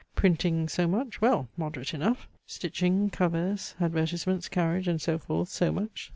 Printing, 0.15 0.67
so 0.67 0.87
much: 0.87 1.21
well! 1.21 1.47
moderate 1.55 1.93
enough! 1.93 2.27
Stitching, 2.47 3.11
covers, 3.11 3.75
advertisements, 3.79 4.49
carriage, 4.49 4.87
and 4.87 4.99
so 4.99 5.19
forth, 5.19 5.49
so 5.49 5.71
much." 5.71 6.09